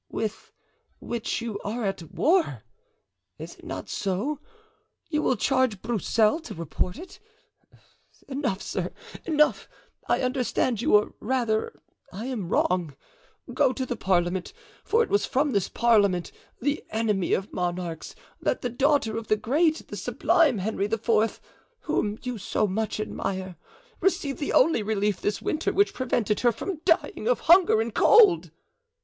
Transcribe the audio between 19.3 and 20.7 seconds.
great, the sublime